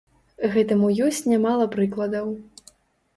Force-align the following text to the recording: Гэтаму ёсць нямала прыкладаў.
Гэтаму 0.53 0.87
ёсць 1.07 1.21
нямала 1.33 1.67
прыкладаў. 1.75 2.33